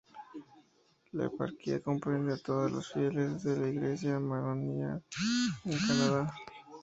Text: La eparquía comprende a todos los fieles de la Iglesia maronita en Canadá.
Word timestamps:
La 1.11 1.27
eparquía 1.27 1.79
comprende 1.79 2.33
a 2.33 2.37
todos 2.37 2.71
los 2.71 2.91
fieles 2.91 3.43
de 3.43 3.55
la 3.55 3.67
Iglesia 3.67 4.19
maronita 4.19 4.99
en 5.63 5.77
Canadá. 5.77 6.33